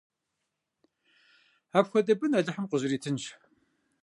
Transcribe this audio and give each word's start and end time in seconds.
Апхуэдэ 1.77 2.13
бын 2.19 2.31
Алыхьым 2.37 2.65
къузэритынщ! 2.67 3.25